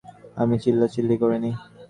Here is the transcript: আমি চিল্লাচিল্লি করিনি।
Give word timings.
আমি 0.37 0.55
চিল্লাচিল্লি 0.63 1.15
করিনি। 1.21 1.51